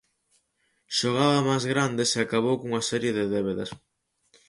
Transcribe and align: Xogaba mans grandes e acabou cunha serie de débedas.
Xogaba 0.97 1.39
mans 1.47 1.65
grandes 1.71 2.09
e 2.17 2.19
acabou 2.21 2.55
cunha 2.61 2.85
serie 2.91 3.11
de 3.17 3.25
débedas. 3.33 3.69